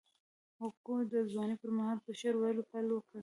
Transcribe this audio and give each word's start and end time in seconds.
هوګو 0.59 0.95
د 1.13 1.13
ځوانۍ 1.31 1.55
پر 1.61 1.69
مهال 1.77 1.97
په 2.05 2.11
شعر 2.19 2.35
ویلو 2.37 2.67
پیل 2.71 2.87
وکړ. 2.91 3.19